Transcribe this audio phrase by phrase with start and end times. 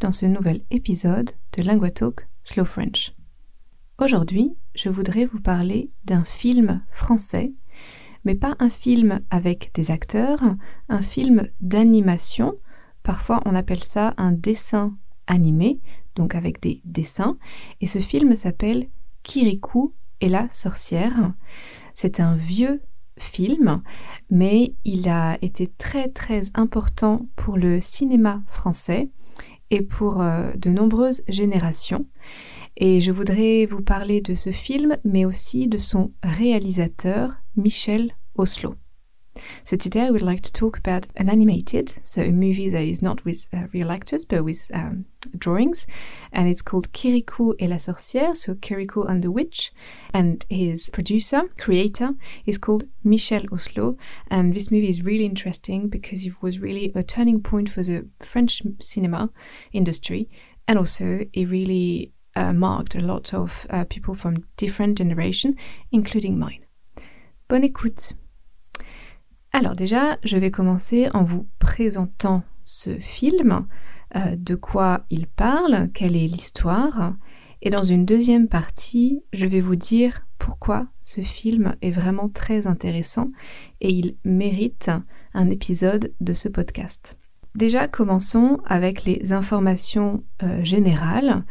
[0.00, 3.14] dans ce nouvel épisode de Linguatalk Slow French.
[3.98, 7.52] Aujourd'hui, je voudrais vous parler d'un film français,
[8.24, 10.40] mais pas un film avec des acteurs,
[10.88, 12.54] un film d'animation.
[13.02, 14.96] Parfois, on appelle ça un dessin
[15.26, 15.80] animé,
[16.14, 17.38] donc avec des dessins.
[17.80, 18.88] Et ce film s'appelle
[19.22, 21.32] Kirikou et la sorcière.
[21.94, 22.82] C'est un vieux
[23.18, 23.82] film,
[24.30, 29.10] mais il a été très très important pour le cinéma français
[29.70, 32.06] et pour euh, de nombreuses générations.
[32.76, 38.74] Et je voudrais vous parler de ce film, mais aussi de son réalisateur, Michel Oslo.
[39.64, 43.02] So today I would like to talk about an animated, so a movie that is
[43.02, 45.06] not with uh, real actors but with um,
[45.36, 45.86] drawings,
[46.32, 49.72] and it's called Kirikou et la sorcière, so Kirikou and the witch,
[50.12, 53.96] and his producer, creator, is called Michel Oslo,
[54.28, 58.08] and this movie is really interesting because it was really a turning point for the
[58.20, 59.30] French cinema
[59.72, 60.28] industry,
[60.68, 65.56] and also it really uh, marked a lot of uh, people from different generation,
[65.90, 66.64] including mine.
[67.48, 68.12] Bonne écoute.
[69.56, 73.66] Alors déjà, je vais commencer en vous présentant ce film,
[74.14, 77.14] euh, de quoi il parle, quelle est l'histoire,
[77.62, 82.66] et dans une deuxième partie, je vais vous dire pourquoi ce film est vraiment très
[82.66, 83.30] intéressant
[83.80, 84.90] et il mérite
[85.32, 87.16] un épisode de ce podcast.
[87.54, 91.46] Déjà, commençons avec les informations euh, générales.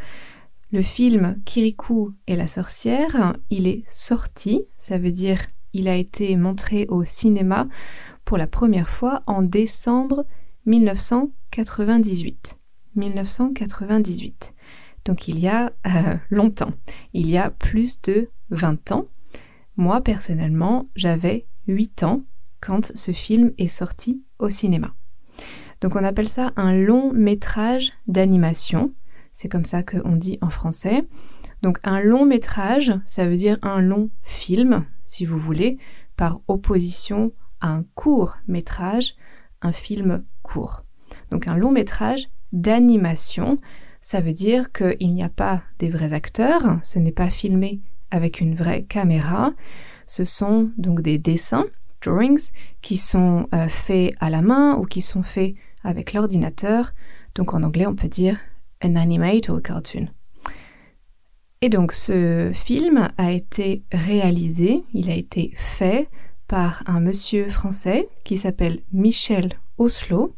[0.71, 5.39] Le film Kirikou et la sorcière, il est sorti, ça veut dire
[5.75, 7.67] il a été montré au cinéma
[8.23, 10.25] pour la première fois en décembre
[10.65, 12.57] 1998.
[12.95, 14.53] 1998.
[15.03, 16.71] Donc il y a euh, longtemps,
[17.13, 19.07] il y a plus de 20 ans.
[19.75, 22.23] Moi personnellement, j'avais 8 ans
[22.61, 24.95] quand ce film est sorti au cinéma.
[25.81, 28.93] Donc on appelle ça un long métrage d'animation.
[29.33, 31.05] C'est comme ça qu'on dit en français.
[31.65, 35.79] Donc un long métrage, ça veut dire un long film, si vous voulez,
[36.15, 39.15] par opposition à un court métrage,
[39.63, 40.83] un film court.
[41.31, 43.57] Donc un long métrage d'animation,
[43.99, 47.81] ça veut dire qu'il n'y a pas des vrais acteurs, ce n'est pas filmé
[48.11, 49.51] avec une vraie caméra,
[50.05, 51.65] ce sont donc des dessins,
[52.03, 52.51] drawings,
[52.83, 56.93] qui sont euh, faits à la main ou qui sont faits avec l'ordinateur.
[57.33, 58.37] Donc en anglais, on peut dire
[58.83, 60.09] an animate or a cartoon.
[61.61, 66.09] Et donc ce film a été réalisé, il a été fait
[66.47, 70.35] par un monsieur français qui s'appelle Michel Oslo.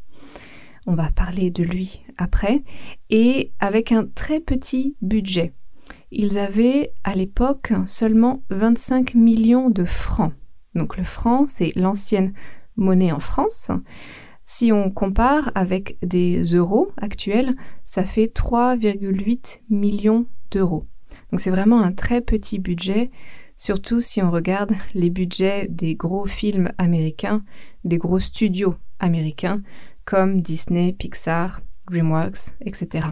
[0.85, 2.63] On va parler de lui après.
[3.09, 5.53] Et avec un très petit budget.
[6.11, 10.33] Ils avaient à l'époque seulement 25 millions de francs.
[10.75, 12.33] Donc le franc, c'est l'ancienne
[12.77, 13.71] monnaie en France.
[14.45, 20.85] Si on compare avec des euros actuels, ça fait 3,8 millions d'euros.
[21.31, 23.11] Donc c'est vraiment un très petit budget,
[23.57, 27.43] surtout si on regarde les budgets des gros films américains,
[27.83, 29.61] des gros studios américains
[30.05, 33.07] comme Disney, Pixar, DreamWorks, etc.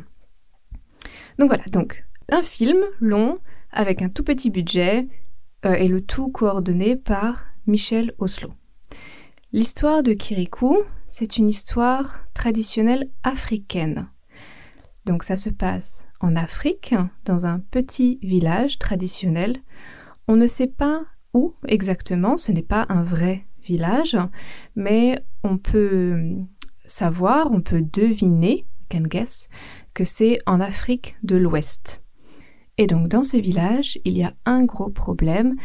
[1.37, 3.39] Donc voilà, donc un film long
[3.71, 5.07] avec un tout petit budget
[5.65, 8.53] euh, et le tout coordonné par Michel Oslo.
[9.51, 10.77] L'histoire de Kirikou,
[11.07, 14.07] c'est une histoire traditionnelle africaine.
[15.05, 19.57] Donc ça se passe en Afrique, dans un petit village traditionnel.
[20.27, 21.03] On ne sait pas
[21.35, 24.17] où exactement, ce n'est pas un vrai village,
[24.75, 26.19] mais on peut
[26.87, 29.49] savoir, on peut deviner, can guess,
[29.93, 32.01] que c'est en Afrique de l'Ouest.
[32.79, 35.55] Et donc dans ce village, il y a un gros problème,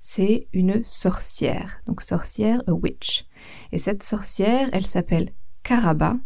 [0.00, 1.80] c'est une sorcière.
[1.86, 3.24] Donc sorcière, a witch.
[3.72, 5.30] Et cette sorcière, elle s'appelle
[5.62, 6.18] Karaba.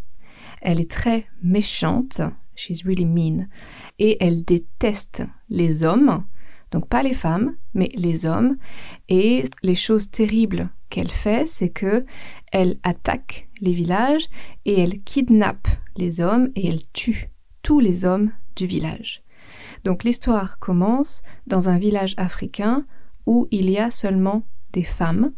[0.61, 2.21] Elle est très méchante,
[2.57, 3.47] She's really mean.
[3.99, 6.25] Et elle déteste les hommes,
[6.71, 8.57] donc pas les femmes, mais les hommes.
[9.07, 12.05] Et les choses terribles qu'elle fait, c'est que
[12.51, 14.27] elle attaque les villages
[14.65, 17.29] et elle kidnappe les hommes et elle tue
[17.61, 19.23] tous les hommes du village.
[19.83, 22.83] Donc l'histoire commence dans un village africain
[23.25, 24.43] où il y a seulement
[24.73, 25.33] des femmes.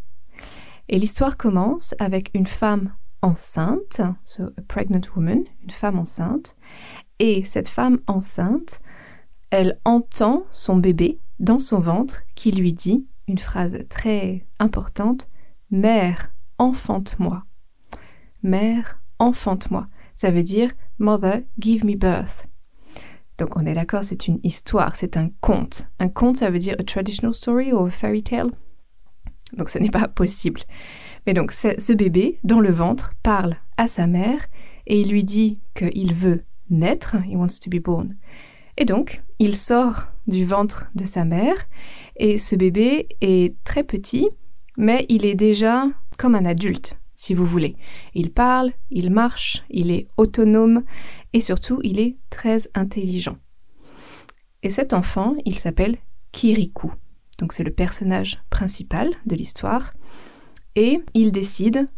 [0.87, 6.55] Et l'histoire commence avec une femme enceinte, so a pregnant woman, une femme enceinte,
[7.19, 8.81] et cette femme enceinte
[9.51, 15.27] elle entend son bébé dans son ventre qui lui dit une phrase très importante
[15.71, 17.43] Mère, enfante-moi.
[18.41, 19.87] Mère, enfante-moi.
[20.15, 22.47] Ça veut dire Mother, give me birth.
[23.37, 25.87] Donc on est d'accord, c'est une histoire, c'est un conte.
[25.99, 28.51] Un conte, ça veut dire a traditional story ou a fairy tale.
[29.53, 30.61] Donc ce n'est pas possible.
[31.25, 34.47] Mais donc ce bébé, dans le ventre, parle à sa mère
[34.87, 38.15] et il lui dit qu'il veut naître, he wants to be born.
[38.77, 41.67] Et donc, il sort du ventre de sa mère
[42.15, 44.29] et ce bébé est très petit,
[44.77, 45.85] mais il est déjà
[46.17, 47.75] comme un adulte, si vous voulez.
[48.13, 50.83] Il parle, il marche, il est autonome
[51.33, 53.37] et surtout, il est très intelligent.
[54.63, 55.97] Et cet enfant, il s'appelle
[56.31, 56.93] Kirikou.
[57.37, 59.93] Donc c'est le personnage principal de l'histoire.
[60.75, 61.89] Et il décide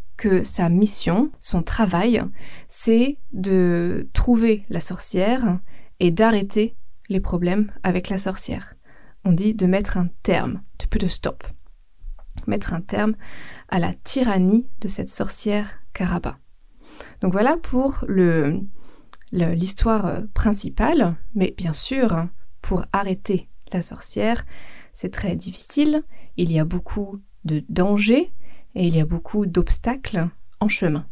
[0.43, 2.21] sa mission, son travail,
[2.67, 5.59] c'est de trouver la sorcière
[5.99, 6.75] et d'arrêter
[7.09, 8.75] les problèmes avec la sorcière.
[9.23, 11.43] On dit de mettre un terme, to put a stop.
[12.47, 13.15] Mettre un terme
[13.69, 16.37] à la tyrannie de cette sorcière Karaba.
[17.21, 18.03] Donc voilà pour
[19.31, 22.27] l'histoire euh, principale, mais bien sûr,
[22.61, 24.45] pour arrêter la sorcière,
[24.93, 26.03] c'est très difficile,
[26.37, 28.31] il y a beaucoup de dangers
[28.75, 30.29] et il y a beaucoup d'obstacles
[30.59, 31.05] en chemin.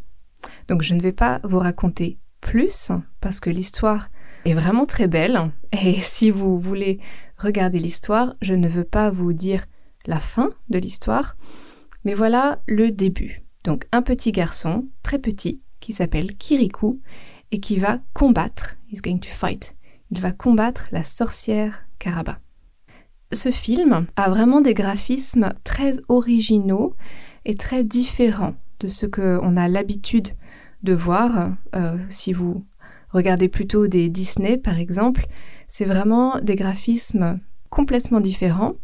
[0.68, 2.92] Donc je ne vais pas vous raconter plus
[3.22, 4.10] parce que l'histoire
[4.46, 7.00] est vraiment très belle et si vous voulez
[7.38, 9.66] regarder l'histoire, je ne veux pas vous dire
[10.06, 11.36] la fin de l'histoire,
[12.06, 13.44] mais voilà le début.
[13.64, 17.02] Donc un petit garçon, très petit, qui s'appelle Kirikou
[17.52, 19.76] et qui va combattre, he's going to fight,
[20.12, 22.40] il va combattre la sorcière Karaba.
[23.32, 26.96] Ce film a vraiment des graphismes très originaux
[27.46, 30.30] et très différents de ce qu'on a l'habitude
[30.84, 31.52] de voir.
[31.76, 32.66] Euh, si vous
[33.12, 35.28] regardez plutôt des Disney par exemple,
[35.68, 37.40] c'est vraiment des graphismes
[37.70, 38.76] complètement différents.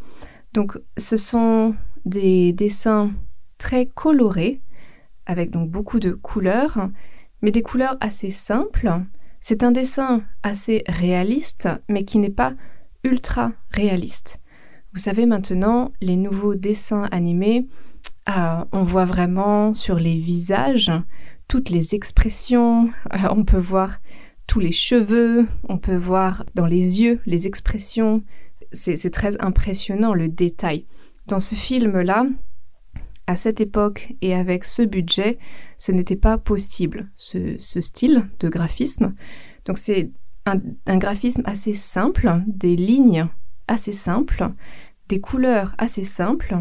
[0.53, 1.75] Donc ce sont
[2.05, 3.11] des dessins
[3.57, 4.61] très colorés,
[5.25, 6.89] avec donc beaucoup de couleurs,
[7.41, 8.91] mais des couleurs assez simples.
[9.41, 12.53] C'est un dessin assez réaliste, mais qui n'est pas
[13.03, 14.39] ultra réaliste.
[14.93, 17.67] Vous savez maintenant, les nouveaux dessins animés,
[18.29, 20.91] euh, on voit vraiment sur les visages
[21.47, 23.99] toutes les expressions, euh, on peut voir
[24.47, 28.23] tous les cheveux, on peut voir dans les yeux les expressions.
[28.71, 30.85] C'est très impressionnant le détail.
[31.27, 32.25] Dans ce film-là,
[33.27, 35.37] à cette époque et avec ce budget,
[35.77, 39.15] ce n'était pas possible, ce, style de graphisme.
[39.65, 40.11] Donc c'est
[40.45, 40.59] un,
[40.97, 43.27] graphisme assez simple, des lignes
[43.67, 44.49] assez simples,
[45.09, 46.57] des couleurs assez simples.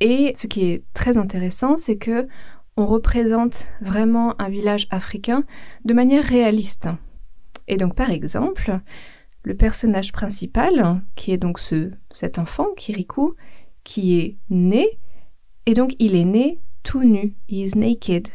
[0.00, 2.28] Et ce qui est très intéressant, c'est que
[2.76, 5.44] on représente vraiment un village africain
[5.84, 6.88] de manière réaliste.
[7.66, 8.78] Et donc par exemple,
[9.42, 13.34] le personnage principal, qui est donc ce, cet enfant, Kirikou,
[13.82, 14.98] qui est né
[15.66, 18.28] et donc il est né tout nu, he is naked.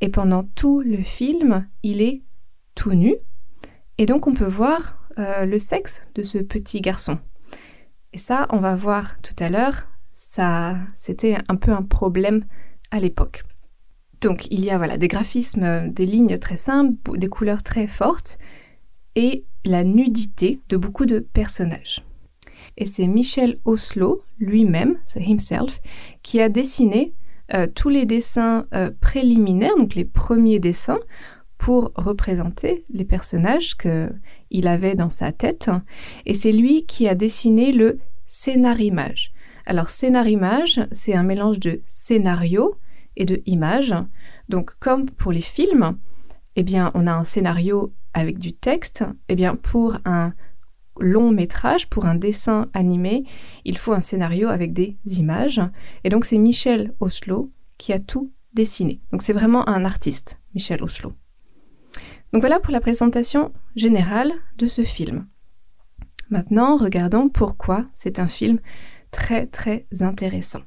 [0.00, 2.22] Et pendant tout le film, il est
[2.74, 3.14] tout nu.
[3.96, 7.18] Et donc on peut voir euh, le sexe de ce petit garçon.
[8.12, 9.86] Et ça, on va voir tout à l'heure,
[10.96, 12.44] c'était un peu un problème
[12.90, 13.44] à l'époque.
[14.20, 18.38] Donc il y a voilà des graphismes, des lignes très simples, des couleurs très fortes
[19.14, 22.02] et la nudité de beaucoup de personnages
[22.78, 25.80] et c'est Michel Oslo lui-même, himself,
[26.22, 27.12] qui a dessiné
[27.54, 31.00] euh, tous les dessins euh, préliminaires, donc les premiers dessins,
[31.58, 35.68] pour représenter les personnages qu'il avait dans sa tête.
[36.24, 39.32] Et c'est lui qui a dessiné le scénarimage.
[39.68, 42.78] Alors scénarimage, c'est un mélange de scénario
[43.16, 43.94] et de image.
[44.48, 45.98] Donc comme pour les films,
[46.56, 49.04] eh bien on a un scénario avec du texte.
[49.28, 50.32] Eh bien pour un
[50.98, 53.24] long métrage, pour un dessin animé,
[53.66, 55.60] il faut un scénario avec des images.
[56.02, 59.02] Et donc c'est Michel Oslo qui a tout dessiné.
[59.12, 61.12] Donc c'est vraiment un artiste, Michel Oslo.
[62.32, 65.26] Donc voilà pour la présentation générale de ce film.
[66.30, 68.60] Maintenant, regardons pourquoi c'est un film
[69.10, 70.60] très très intéressant.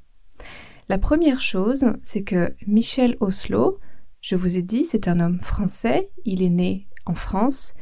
[0.90, 3.80] La première chose, c'est que Michel Oslo,
[4.22, 7.74] je vous ai dit, c'est un homme français, il est né en France,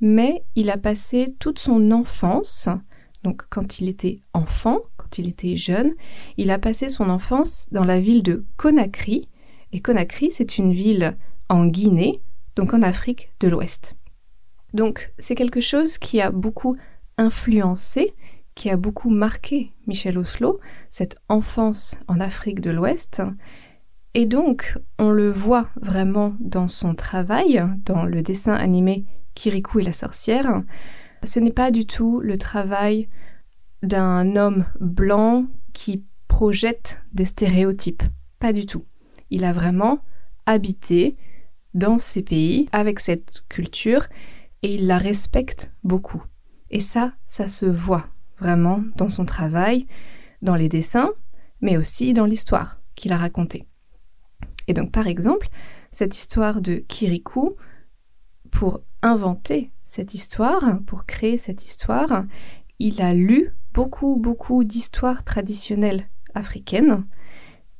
[0.00, 2.68] mais il a passé toute son enfance,
[3.22, 5.94] donc quand il était enfant, quand il était jeune,
[6.36, 9.28] il a passé son enfance dans la ville de Conakry.
[9.72, 11.16] Et Conakry, c'est une ville
[11.48, 12.20] en Guinée,
[12.56, 13.96] donc en Afrique de l'Ouest.
[14.74, 16.76] Donc c'est quelque chose qui a beaucoup
[17.16, 18.14] influencé,
[18.56, 20.58] qui a beaucoup marqué Michel Oslo,
[20.90, 23.22] cette enfance en Afrique de l'Ouest.
[24.14, 29.84] Et donc on le voit vraiment dans son travail, dans le dessin animé Kirikou et
[29.84, 30.62] la sorcière,
[31.22, 33.08] Ce n'est pas du tout le travail
[33.82, 38.02] d'un homme blanc qui projette des stéréotypes.
[38.38, 38.84] Pas du tout.
[39.30, 40.00] Il a vraiment
[40.46, 41.16] habité
[41.74, 44.06] dans ces pays avec cette culture
[44.62, 46.22] et il la respecte beaucoup.
[46.70, 48.06] Et ça, ça se voit
[48.38, 49.86] vraiment dans son travail,
[50.42, 51.10] dans les dessins,
[51.60, 53.66] mais aussi dans l'histoire qu'il a racontée.
[54.68, 55.48] Et donc par exemple,
[55.90, 57.56] cette histoire de Kirikou,
[58.50, 62.24] pour inventer cette histoire, pour créer cette histoire,
[62.78, 67.04] il a lu beaucoup, beaucoup d'histoires traditionnelles africaines.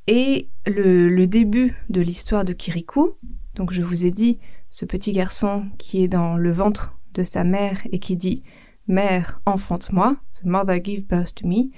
[0.07, 3.17] Et le, début de l'histoire de Kirikou,
[3.55, 7.43] donc je vous ai dit, ce petit garçon qui est dans le ventre de sa
[7.43, 8.43] mère et qui dit
[8.87, 11.69] Mère, enfante-moi, The Mother Give Birth to Me,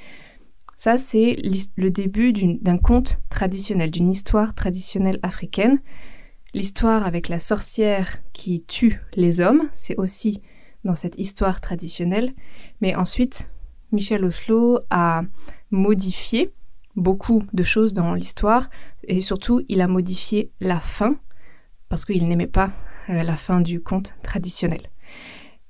[0.76, 1.36] ça c'est
[1.76, 5.82] le début d'un conte traditionnel, d'une histoire traditionnelle africaine.
[6.54, 10.42] L'histoire avec la sorcière qui tue les hommes, c'est aussi
[10.86, 12.34] dans cette histoire traditionnelle.
[12.80, 13.50] Mais ensuite,
[13.92, 15.24] Michel Oslo a
[15.72, 16.54] modifié
[16.96, 18.70] beaucoup de choses dans l'histoire
[19.04, 21.18] et surtout il a modifié la fin
[21.90, 22.72] parce qu'il n'aimait pas
[23.10, 24.90] euh, la fin du conte traditionnel.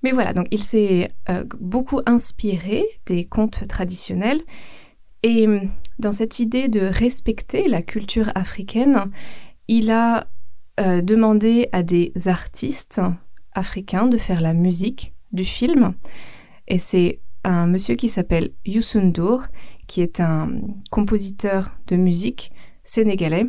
[0.03, 4.41] Mais voilà, donc il s'est euh, beaucoup inspiré des contes traditionnels
[5.23, 5.59] et euh,
[5.99, 9.11] dans cette idée de respecter la culture africaine,
[9.67, 10.27] il a
[11.01, 13.01] demandé à des artistes
[13.51, 15.93] africains de faire la musique du film.
[16.69, 19.01] Et c'est un monsieur qui s'appelle Youssou
[19.87, 20.51] qui est un
[20.91, 22.51] compositeur de musique
[22.83, 23.45] sénégalais,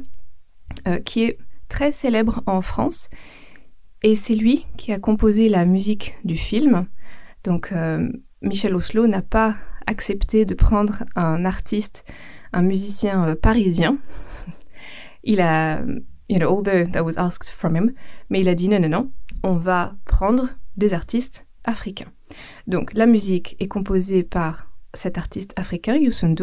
[0.86, 1.38] euh, qui est
[1.68, 3.08] très célèbre en France.
[4.02, 6.86] Et c'est lui qui a composé la musique du film.
[7.44, 8.08] Donc euh,
[8.42, 12.04] Michel Oslo n'a pas accepté de prendre un artiste,
[12.52, 13.98] un musicien euh, parisien.
[15.24, 15.82] il a,
[16.28, 17.92] you know, although that was asked from him,
[18.30, 19.10] mais il a dit non, non, non,
[19.42, 22.10] on va prendre des artistes africains.
[22.66, 26.34] Donc la musique est composée par cet artiste africain, Youssou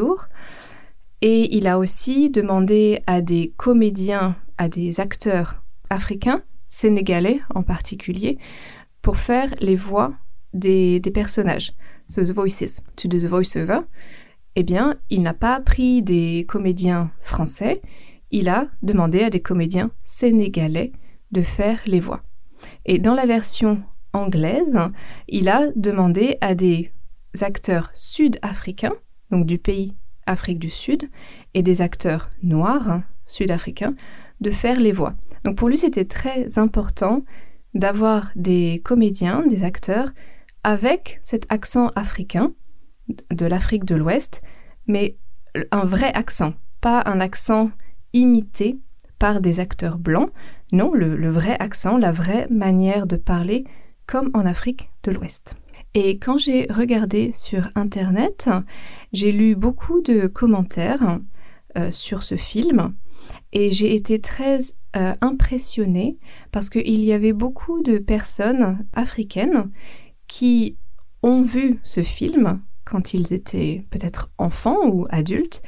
[1.22, 8.38] et il a aussi demandé à des comédiens, à des acteurs africains, sénégalais en particulier,
[9.02, 10.14] pour faire les voix
[10.54, 11.74] des, personnages,
[12.08, 13.82] so the voices, to the voiceover.
[14.56, 17.82] Eh bien, il n'a pas pris des comédiens français,
[18.32, 20.92] il a demandé à des comédiens sénégalais
[21.32, 22.24] de faire les voix.
[22.86, 23.84] Et dans la version
[24.14, 24.80] anglaise,
[25.28, 26.92] il a demandé à des
[27.42, 28.96] acteurs sud-africains,
[29.32, 29.96] donc du pays
[30.26, 31.10] Afrique du Sud,
[31.54, 33.94] et des acteurs noirs sud-africains,
[34.42, 35.16] de faire les voix.
[35.44, 37.24] Donc pour lui, c'était très important
[37.74, 40.12] d'avoir des comédiens, des acteurs,
[40.64, 42.54] avec cet accent africain
[43.32, 44.42] de l'Afrique de l'Ouest,
[44.88, 45.18] mais
[45.72, 47.72] un vrai accent, pas un accent
[48.14, 48.78] imité
[49.20, 50.32] par des acteurs blancs,
[50.72, 53.66] non, le, vrai accent, la vraie manière de parler,
[54.06, 55.56] comme en Afrique de l'Ouest.
[55.94, 58.50] Et quand j'ai regardé sur Internet,
[59.14, 61.20] j'ai lu beaucoup de commentaires
[61.78, 62.94] euh, sur ce film
[63.54, 64.60] et j'ai été très
[64.96, 66.18] euh, impressionnée
[66.52, 69.70] parce qu'il y avait beaucoup de personnes africaines
[70.28, 70.78] qui
[71.24, 75.62] ont vu ce film quand ils étaient peut-être enfants ou adultes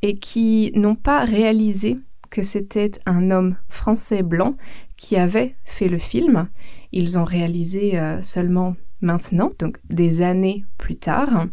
[0.00, 1.98] et qui n'ont pas réalisé
[2.30, 4.56] que c'était un homme français blanc
[4.96, 6.48] qui avait fait le film.
[6.90, 11.46] Ils ont réalisé euh, seulement maintenant, donc des années plus tard.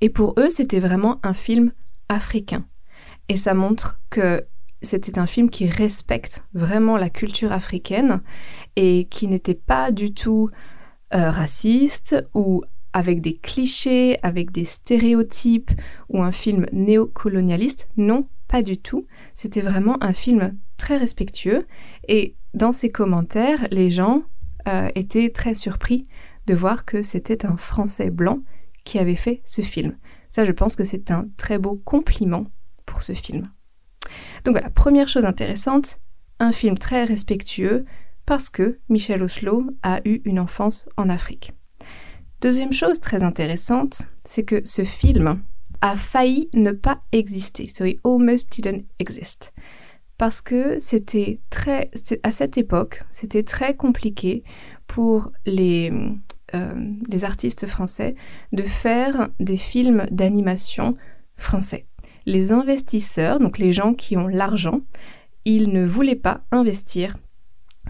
[0.00, 1.72] Et pour eux, c'était vraiment un film
[2.08, 2.64] africain.
[3.28, 4.44] Et ça montre que
[4.84, 8.22] c'était un film qui respecte vraiment la culture africaine
[8.76, 10.50] et qui n'était pas du tout
[11.14, 12.62] euh, raciste ou
[12.92, 15.70] avec des clichés, avec des stéréotypes
[16.08, 17.88] ou un film néocolonialiste.
[17.96, 19.06] Non, pas du tout.
[19.34, 21.66] C'était vraiment un film très respectueux
[22.08, 24.22] et dans ses commentaires, les gens
[24.68, 26.06] euh, étaient très surpris
[26.46, 28.40] de voir que c'était un Français blanc
[28.84, 29.96] qui avait fait ce film.
[30.30, 32.46] Ça, je pense que c'est un très beau compliment
[32.86, 33.50] pour ce film.
[34.44, 35.98] Donc voilà, première chose intéressante,
[36.38, 37.84] un film très respectueux
[38.26, 41.52] parce que Michel Oslo a eu une enfance en Afrique.
[42.40, 45.42] Deuxième chose très intéressante, c'est que ce film
[45.80, 47.68] a failli ne pas exister.
[47.68, 49.52] So it almost didn't exist.
[50.16, 51.90] Parce que c'était très,
[52.22, 54.44] à cette époque, c'était très compliqué
[54.86, 55.92] pour les,
[56.54, 58.14] euh, les artistes français
[58.52, 60.94] de faire des films d'animation
[61.36, 61.86] français.
[62.26, 64.80] Les investisseurs, donc les gens qui ont l'argent,
[65.44, 67.16] ils ne voulaient pas investir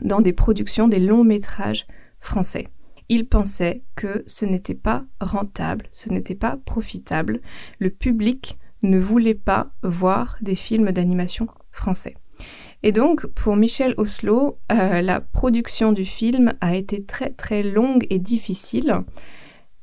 [0.02, 1.86] dans des productions, des longs métrages
[2.18, 2.68] français
[3.08, 7.40] il pensait que ce n'était pas rentable, ce n'était pas profitable.
[7.78, 12.16] Le public ne voulait pas voir des films d'animation français.
[12.82, 18.06] Et donc, pour Michel Oslo, euh, la production du film a été très très longue
[18.10, 19.02] et difficile.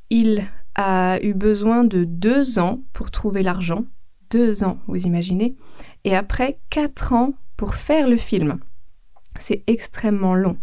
[0.10, 0.43] il
[0.75, 3.84] a eu besoin de deux ans pour trouver l'argent.
[4.31, 5.55] Deux ans, vous imaginez.
[6.03, 8.59] Et après quatre ans pour faire le film.
[9.38, 10.57] C'est extrêmement long.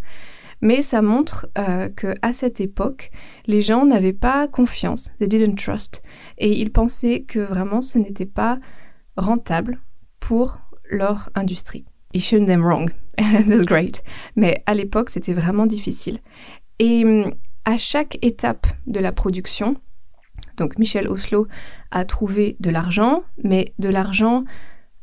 [0.61, 3.11] Mais ça montre euh, que à cette époque,
[3.47, 6.03] les gens n'avaient pas confiance, they didn't trust,
[6.37, 8.59] et ils pensaient que vraiment ce n'était pas
[9.15, 9.79] rentable
[10.19, 10.59] pour
[10.89, 11.85] leur industrie.
[12.13, 14.03] He shouldn't them wrong, that's great.
[14.35, 16.19] Mais à l'époque, c'était vraiment difficile.
[16.79, 17.33] Et hum,
[17.63, 19.77] à chaque étape de la production,
[20.59, 21.47] donc Michel Oslo
[21.89, 24.43] a trouvé de l'argent, mais de l'argent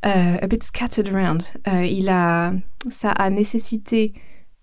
[0.04, 1.42] euh, a bit scattered around.
[1.66, 2.52] Euh, il a,
[2.90, 4.12] ça a nécessité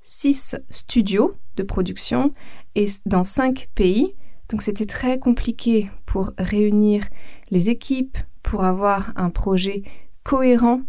[0.04, 2.32] six studios de production
[2.76, 4.16] et dans cinq pays.
[4.50, 7.08] Donc c'était très compliqué pour réunir
[7.50, 9.82] les équipes, pour avoir un projet
[10.24, 10.82] cohérent.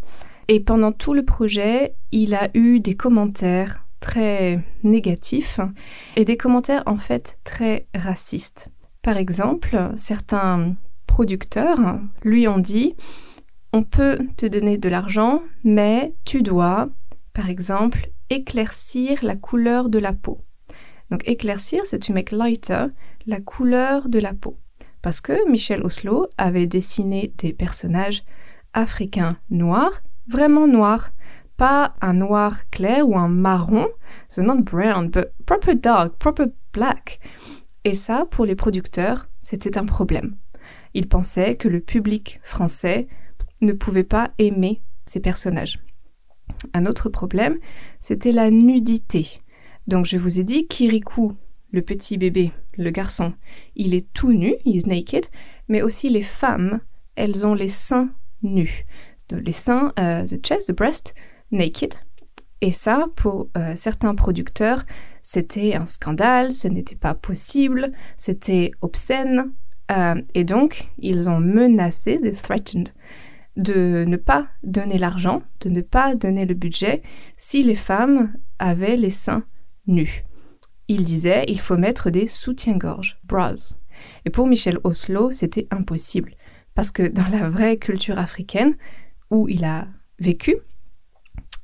[0.49, 5.61] Et pendant tout le projet, il a eu des commentaires très négatifs
[6.17, 8.69] et des commentaires en fait très racistes.
[9.05, 12.95] Par exemple, certains producteurs lui ont dit
[13.75, 16.89] on peut te donner de l'argent, mais tu dois,
[17.35, 20.41] par exemple, éclaircir la couleur de la peau.
[21.11, 22.87] Donc éclaircir, c'est to make lighter
[23.27, 24.57] la couleur de la peau.
[25.03, 28.25] Parce que Michel Oslo avait dessiné des personnages
[28.73, 31.11] africains noirs, vraiment noirs,
[31.59, 33.89] pas un noir clair ou un marron,
[34.31, 37.21] so not brown, but proper dark, proper black.
[37.85, 40.37] Et ça, pour les producteurs, c'était un problème.
[40.95, 43.09] Ils pensaient que le public français
[43.61, 45.81] ne pouvait pas aimer ces personnages.
[46.73, 47.59] Un autre problème,
[48.01, 49.41] c'était la nudité.
[49.87, 51.37] Donc je vous ai dit, Kirikou,
[51.73, 53.35] le petit bébé, le garçon,
[53.77, 55.27] il est tout nu, il est naked,
[55.69, 56.81] mais aussi les femmes,
[57.17, 58.11] elles ont les seins
[58.43, 58.87] nus.
[59.31, 61.15] les seins, euh, the chest, the breast,
[61.51, 61.95] naked.
[62.61, 64.85] Et ça, pour euh, certains producteurs,
[65.25, 69.53] c'était un scandale, ce n'était pas possible, c'était obscène.
[69.91, 72.91] Euh, et donc, ils ont menacé, they threatened,
[73.57, 77.03] de ne pas donner l'argent, de ne pas donner le budget
[77.39, 79.45] si les femmes avaient les seins
[79.87, 80.25] nus.
[80.89, 83.55] Il disait il faut mettre des soutiens-gorge, bras.
[84.27, 86.35] Et pour Michel Oslo, c'était impossible
[86.75, 88.77] parce que dans la vraie culture africaine
[89.31, 90.57] où il a vécu,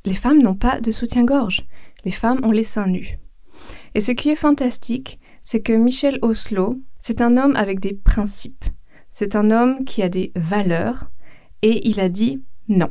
[0.07, 1.67] les femmes n'ont pas de soutien-gorge.
[2.07, 3.19] Les femmes ont les seins nus.
[3.95, 8.65] Et ce qui est fantastique, c'est que Michel Oslo, c'est un homme avec des principes.
[9.09, 11.11] C'est un homme qui a des valeurs,
[11.63, 12.91] et il a dit non,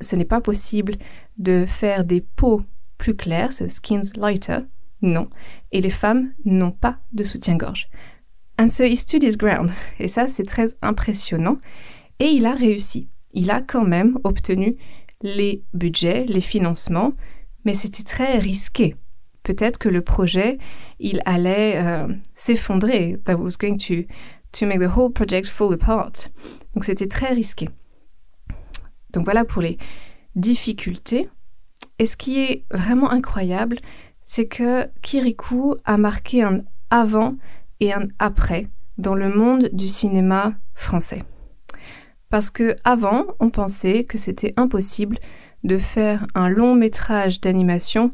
[0.00, 0.94] ce n'est pas possible
[1.38, 2.62] de faire des peaux
[2.98, 4.58] plus claires, ce skins lighter,
[5.00, 5.28] non,
[5.72, 7.88] et les femmes n'ont pas de soutien-gorge.
[8.58, 11.58] And so he stood his ground, et ça c'est très impressionnant,
[12.18, 13.08] et il a réussi.
[13.32, 14.76] Il a quand même obtenu
[15.22, 17.12] les budgets, les financements,
[17.64, 18.96] mais c'était très risqué.
[19.48, 20.58] Peut-être que le projet,
[20.98, 23.16] il allait euh, s'effondrer.
[23.24, 24.06] That was going to,
[24.52, 26.28] to make the whole project fall apart.
[26.74, 27.70] Donc c'était très risqué.
[29.14, 29.78] Donc voilà pour les
[30.36, 31.30] difficultés.
[31.98, 33.78] Et ce qui est vraiment incroyable,
[34.26, 37.34] c'est que Kirikou a marqué un avant
[37.80, 41.22] et un après dans le monde du cinéma français.
[42.28, 45.18] Parce que avant, on pensait que c'était impossible
[45.64, 48.12] de faire un long métrage d'animation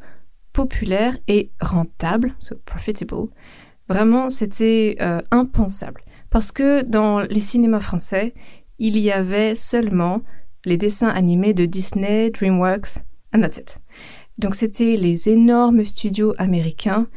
[0.55, 3.29] populaire et rentable, so profitable.
[3.91, 6.01] Vraiment, c'était euh, impensable.
[6.31, 8.33] Parce que dans les cinémas français,
[8.79, 10.23] il y avait seulement
[10.65, 13.81] les dessins animés de Disney, DreamWorks, and that's it.
[14.39, 17.09] Donc c'était les énormes studios américains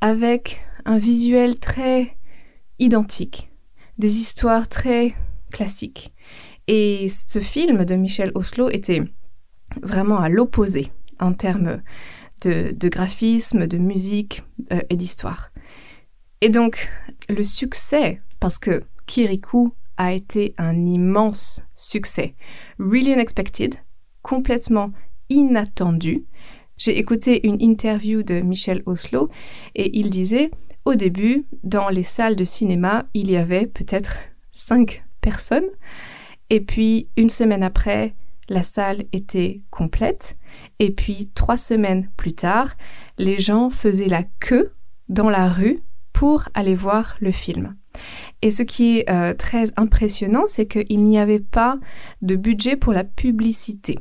[0.00, 2.16] avec un visuel très
[2.78, 3.50] identique,
[3.98, 5.14] des histoires très
[5.52, 6.12] classiques.
[6.68, 9.02] Et ce film de Michel Oslo était
[9.82, 11.82] vraiment à l'opposé en termes
[12.42, 15.50] de, graphisme, de musique euh, et d'histoire.
[16.40, 16.90] Et donc
[17.28, 22.34] le succès, parce que Kirikou a été un immense succès.
[22.78, 23.76] Really unexpected,
[24.22, 24.92] complètement
[25.28, 26.24] inattendu.
[26.78, 29.28] J'ai écouté une interview de Michel Oslo
[29.74, 30.50] et il disait
[30.84, 34.16] au début, dans les salles de cinéma, il y avait peut-être
[34.50, 35.68] cinq personnes.
[36.48, 38.14] Et puis, une semaine après,
[38.50, 40.36] la salle était complète.
[40.78, 42.76] Et puis, trois semaines plus tard,
[43.16, 44.74] les gens faisaient la queue
[45.08, 45.78] dans la rue
[46.12, 47.76] pour aller voir le film.
[48.42, 51.78] Et ce qui est euh, très impressionnant, c'est qu'il n'y avait pas
[52.22, 53.98] de budget pour la publicité.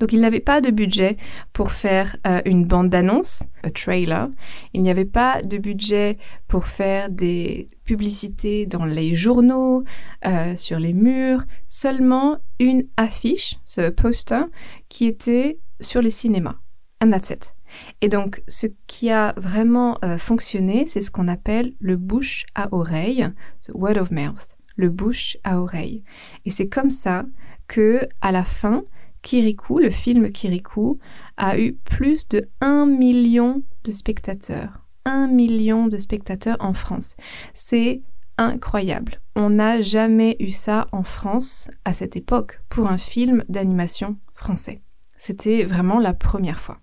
[0.00, 1.16] Donc il n'avait pas de budget
[1.52, 4.28] pour faire euh, une bande d'annonce, un trailer.
[4.72, 9.84] Il n'y avait pas de budget pour faire des publicités dans les journaux,
[10.26, 11.44] euh, sur les murs.
[11.68, 14.44] Seulement une affiche, ce poster,
[14.88, 16.56] qui était sur les cinémas.
[17.00, 17.54] And that's it.
[18.00, 22.72] Et donc, ce qui a vraiment euh, fonctionné, c'est ce qu'on appelle le bouche à
[22.72, 23.28] oreille,
[23.66, 26.02] the word of mouth, le bouche à oreille.
[26.44, 27.24] Et c'est comme ça
[27.66, 28.84] que, à la fin,
[29.24, 30.98] Kirikou, le film Kirikou,
[31.38, 34.86] a eu plus de 1 million de spectateurs.
[35.06, 37.16] 1 million de spectateurs en France.
[37.54, 38.02] C'est
[38.36, 39.22] incroyable.
[39.34, 44.82] On n'a jamais eu ça en France à cette époque pour un film d'animation français.
[45.16, 46.80] C'était vraiment la première fois.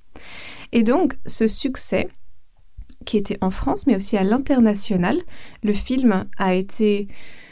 [0.71, 2.09] Et donc, ce succès,
[3.05, 5.17] qui était en France, mais aussi à l'international,
[5.63, 7.07] le film a été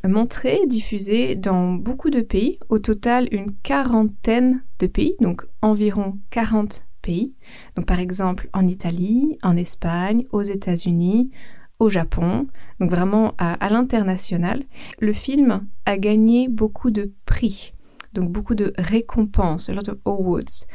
[0.08, 6.86] montré, diffusé dans beaucoup de pays, au total une quarantaine de pays, donc environ 40
[7.02, 7.34] pays.
[7.76, 11.32] Donc par exemple en Italie, en Espagne, aux États-Unis,
[11.80, 12.48] au Japon,
[12.80, 14.64] donc vraiment à, l'international.
[15.00, 17.74] Le film a gagné beaucoup de prix,
[18.14, 20.66] donc beaucoup de récompenses, a lot awards,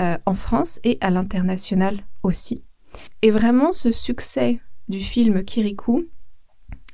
[0.00, 2.62] euh, en France et à l'international aussi.
[3.22, 6.04] Et vraiment ce succès du film Kirikou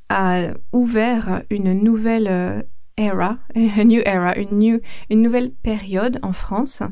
[0.09, 2.63] a ouvert une nouvelle euh,
[2.97, 4.81] era, new era, une,
[5.11, 6.83] une nouvelle période en France,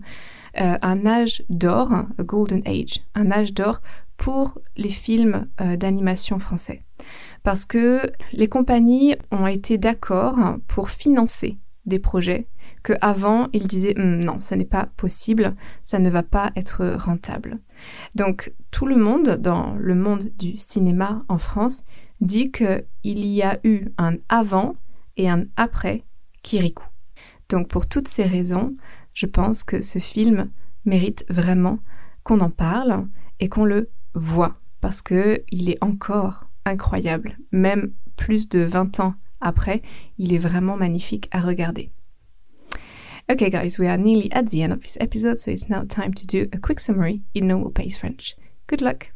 [0.60, 3.80] euh, un âge d'or, a golden age, un âge d'or
[4.16, 6.82] pour les films euh, d'animation français.
[7.42, 10.38] Parce que les compagnies ont été d'accord
[10.68, 12.46] pour financer des projets
[12.84, 16.94] que avant ils disaient hum, non, ce n'est pas possible, ça ne va pas être
[16.96, 17.58] rentable.
[18.14, 21.82] Donc tout le monde dans le monde du cinéma en France
[22.20, 24.76] dit qu'il y a eu un avant
[25.16, 26.04] et un après
[26.42, 26.86] Kirikou.
[27.48, 28.76] Donc pour toutes ces raisons,
[29.14, 30.50] je pense que ce film
[30.84, 31.78] mérite vraiment
[32.22, 33.08] qu'on en parle
[33.40, 39.14] et qu'on le voit parce que il est encore incroyable, même plus de 20 ans
[39.40, 39.82] après,
[40.18, 41.90] il est vraiment magnifique à regarder.
[43.26, 46.12] Okay guys, we are nearly at the end of this episode, so it's now time
[46.12, 48.36] to do a quick summary in normal pace French.
[48.66, 49.14] Good luck!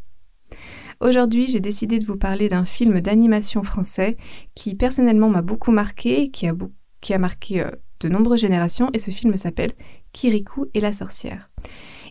[1.00, 4.16] Aujourd'hui, j'ai décidé de vous parler d'un film d'animation français
[4.54, 9.36] qui personnellement m'a beaucoup marqué, qui a, marqué euh, de nombreuses générations, et ce film
[9.36, 9.74] s'appelle
[10.14, 11.50] Kirikou et la sorcière.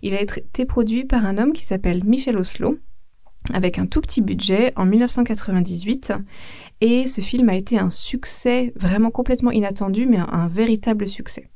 [0.03, 2.77] Il a été produit par un homme qui s'appelle Michel Oslo,
[3.53, 6.13] avec un tout petit budget en 1998.
[6.81, 11.49] Et ce film a été un succès vraiment complètement inattendu, mais un véritable succès.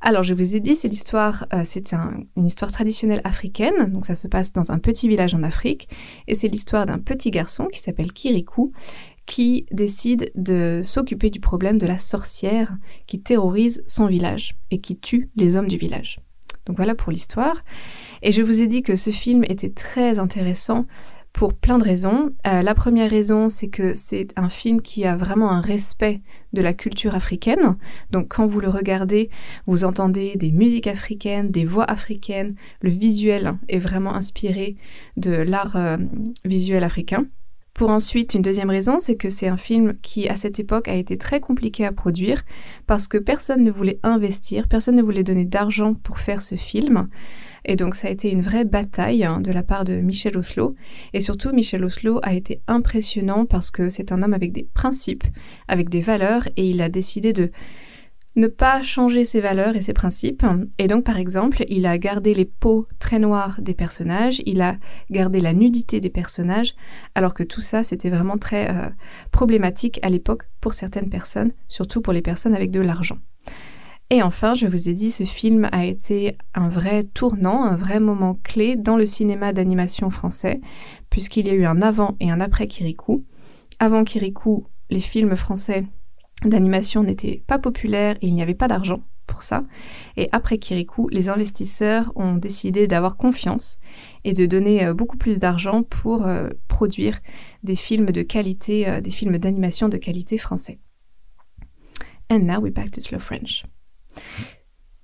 [0.00, 3.90] Alors, je vous ai dit, c'est l'histoire, euh, c'est une histoire traditionnelle africaine.
[3.90, 5.88] Donc, ça se passe dans un petit village en Afrique,
[6.28, 8.72] et c'est l'histoire d'un petit garçon qui s'appelle Kirikou,
[9.24, 14.98] qui décide de s'occuper du problème de la sorcière qui terrorise son village et qui
[14.98, 16.20] tue les hommes du village.
[16.66, 17.64] Donc voilà pour l'histoire.
[18.22, 20.86] Et je vous ai dit que ce film était très intéressant
[21.34, 22.30] pour plein de raisons.
[22.46, 26.62] Euh, la première raison, c'est que c'est un film qui a vraiment un respect de
[26.62, 27.76] la culture africaine.
[28.12, 29.28] Donc quand vous le regardez,
[29.66, 32.54] vous entendez des musiques africaines, des voix africaines.
[32.80, 34.76] Le visuel est vraiment inspiré
[35.16, 35.96] de l'art euh,
[36.44, 37.26] visuel africain.
[37.74, 40.94] Pour ensuite, une deuxième raison, c'est que c'est un film qui, à cette époque, a
[40.94, 42.44] été très compliqué à produire
[42.86, 47.08] parce que personne ne voulait investir, personne ne voulait donner d'argent pour faire ce film.
[47.64, 50.76] Et donc ça a été une vraie bataille hein, de la part de Michel Oslo.
[51.14, 55.24] Et surtout, Michel Oslo a été impressionnant parce que c'est un homme avec des principes,
[55.66, 57.50] avec des valeurs, et il a décidé de
[58.36, 60.44] ne pas changer ses valeurs et ses principes.
[60.78, 64.76] Et donc, par exemple, il a gardé les peaux très noires des personnages, il a
[65.10, 66.74] gardé la nudité des personnages,
[67.14, 68.88] alors que tout ça, c'était vraiment très euh,
[69.30, 73.18] problématique à l'époque pour certaines personnes, surtout pour les personnes avec de l'argent.
[74.10, 78.00] Et enfin, je vous ai dit, ce film a été un vrai tournant, un vrai
[78.00, 80.60] moment clé dans le cinéma d'animation français,
[81.08, 83.24] puisqu'il y a eu un avant et un après Kirikou.
[83.78, 85.86] Avant Kirikou, les films français
[86.44, 89.64] d'animation n'étaient pas populaires et il n'y avait pas d'argent pour ça.
[90.16, 93.78] Et après Kirikou, les investisseurs ont décidé d'avoir confiance
[94.24, 97.20] et de donner euh, beaucoup plus d'argent pour euh, produire
[97.62, 100.78] des films de qualité, euh, des films d'animation de qualité français.
[102.30, 103.64] And now we're back to slow French.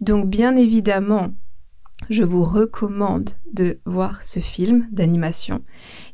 [0.01, 1.31] Donc bien évidemment,
[2.09, 5.63] je vous recommande de voir ce film d'animation.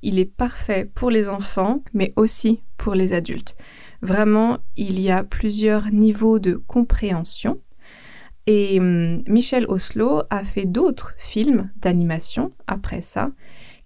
[0.02, 3.56] Il est parfait pour les enfants, mais aussi pour les adultes.
[4.02, 7.60] Vraiment, il y a plusieurs niveaux de compréhension.
[8.46, 13.30] Et hum, Michel Oslo a fait d'autres films d'animation après ça,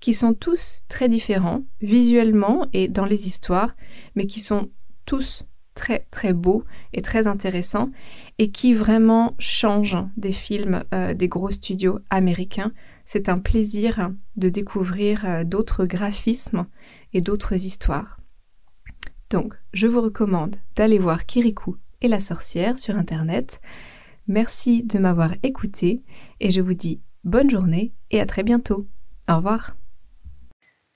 [0.00, 3.74] qui sont tous très différents visuellement et dans les histoires,
[4.14, 4.70] mais qui sont
[5.06, 7.90] tous très très beaux et très intéressants
[8.38, 12.72] et qui vraiment changent des films euh, des gros studios américains.
[13.04, 16.66] C'est un plaisir de découvrir euh, d'autres graphismes
[17.12, 18.19] et d'autres histoires.
[19.30, 23.60] Donc, je vous recommande d'aller voir Kirikou et la sorcière sur Internet.
[24.26, 26.02] Merci de m'avoir écouté
[26.40, 28.86] et je vous dis bonne journée et à très bientôt.
[29.28, 29.76] Au revoir.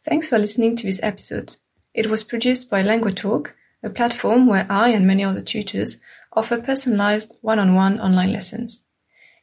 [0.05, 1.53] Thanks for listening to this episode.
[1.95, 3.53] It was produced by LanguaTalk,
[3.85, 5.99] a platform where I and many other tutors
[6.33, 8.85] offer personalized one-on-one online lessons.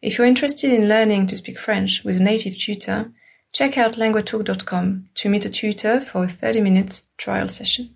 [0.02, 3.12] If you're interested in learning to speak French with a native tutor,
[3.54, 7.96] check out languatalk.com to meet a tutor for a 30 minute trial session.